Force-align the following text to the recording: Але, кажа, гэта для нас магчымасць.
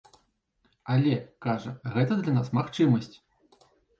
Але, 0.93 1.11
кажа, 1.47 1.73
гэта 1.97 2.17
для 2.23 2.33
нас 2.39 2.47
магчымасць. 2.61 3.13